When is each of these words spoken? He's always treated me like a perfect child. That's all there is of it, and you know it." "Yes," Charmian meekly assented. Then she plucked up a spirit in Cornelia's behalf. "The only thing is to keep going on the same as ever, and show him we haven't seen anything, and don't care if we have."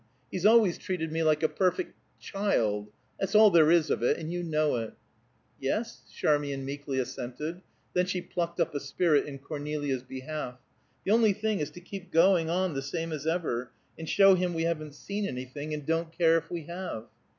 He's 0.31 0.47
always 0.47 0.79
treated 0.79 1.11
me 1.11 1.21
like 1.21 1.43
a 1.43 1.47
perfect 1.47 1.93
child. 2.19 2.87
That's 3.19 3.35
all 3.35 3.51
there 3.51 3.69
is 3.69 3.91
of 3.91 4.01
it, 4.01 4.17
and 4.17 4.33
you 4.33 4.41
know 4.41 4.77
it." 4.77 4.93
"Yes," 5.59 6.01
Charmian 6.11 6.65
meekly 6.65 6.97
assented. 6.97 7.61
Then 7.93 8.07
she 8.07 8.19
plucked 8.19 8.59
up 8.59 8.73
a 8.73 8.79
spirit 8.79 9.27
in 9.27 9.37
Cornelia's 9.37 10.01
behalf. 10.01 10.57
"The 11.05 11.11
only 11.11 11.33
thing 11.33 11.59
is 11.59 11.69
to 11.69 11.81
keep 11.81 12.11
going 12.11 12.49
on 12.49 12.73
the 12.73 12.81
same 12.81 13.11
as 13.11 13.27
ever, 13.27 13.69
and 13.95 14.09
show 14.09 14.33
him 14.33 14.55
we 14.55 14.63
haven't 14.63 14.95
seen 14.95 15.27
anything, 15.27 15.71
and 15.71 15.85
don't 15.85 16.11
care 16.11 16.35
if 16.35 16.49
we 16.49 16.63
have." 16.63 17.05